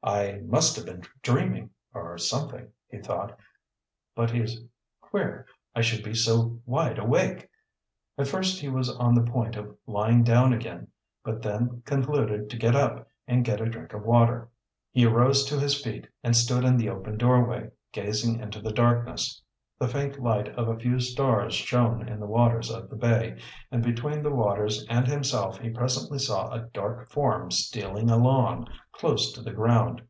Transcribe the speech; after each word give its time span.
"I 0.00 0.38
must 0.44 0.76
have 0.76 0.86
been 0.86 1.02
dreaming, 1.22 1.70
or 1.92 2.16
something," 2.16 2.68
he 2.88 2.98
thought. 2.98 3.36
"But 4.14 4.34
is 4.34 4.62
queer 5.00 5.44
I 5.74 5.80
should 5.82 6.04
be 6.04 6.14
so 6.14 6.60
wide.. 6.64 6.98
awake." 6.98 7.50
At 8.16 8.28
first 8.28 8.60
he 8.60 8.68
was 8.68 8.88
on 8.96 9.14
the 9.16 9.28
point 9.28 9.56
of 9.56 9.76
lying 9.86 10.22
down 10.22 10.52
again, 10.54 10.86
but 11.24 11.42
then 11.42 11.82
concluded 11.84 12.48
to 12.48 12.56
get 12.56 12.76
up 12.76 13.08
and 13.26 13.44
get 13.44 13.60
a 13.60 13.68
drink 13.68 13.92
of 13.92 14.06
water. 14.06 14.48
He 14.92 15.04
arose 15.04 15.44
to 15.46 15.58
his 15.60 15.82
feet 15.82 16.06
and 16.22 16.34
stood 16.34 16.64
in 16.64 16.76
the 16.76 16.88
open 16.88 17.18
doorway, 17.18 17.72
gazing 17.92 18.38
into 18.40 18.62
the 18.62 18.72
darkness. 18.72 19.42
The 19.80 19.86
faint 19.86 20.18
light 20.20 20.48
of 20.56 20.66
a 20.66 20.76
few 20.76 20.98
stars 20.98 21.54
shone 21.54 22.08
in 22.08 22.18
the 22.18 22.26
waters 22.26 22.68
of 22.68 22.90
the 22.90 22.96
bay, 22.96 23.38
and 23.70 23.80
between 23.80 24.24
the 24.24 24.34
waters 24.34 24.84
and 24.90 25.06
himself 25.06 25.60
he 25.60 25.70
presently 25.70 26.18
saw 26.18 26.48
a 26.52 26.62
dark 26.74 27.08
form 27.10 27.52
stealing 27.52 28.10
along, 28.10 28.66
close 28.90 29.30
to 29.34 29.40
the 29.40 29.52
ground. 29.52 30.02